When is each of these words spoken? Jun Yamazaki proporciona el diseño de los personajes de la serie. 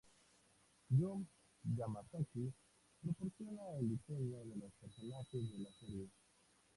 Jun 0.89 1.27
Yamazaki 1.77 2.51
proporciona 3.01 3.69
el 3.79 3.87
diseño 3.89 4.39
de 4.45 4.55
los 4.55 4.73
personajes 4.81 5.51
de 5.51 5.57
la 5.59 5.71
serie. 5.73 6.09